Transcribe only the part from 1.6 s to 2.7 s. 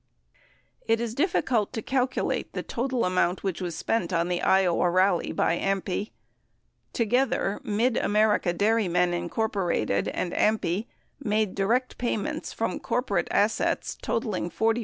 to calculate the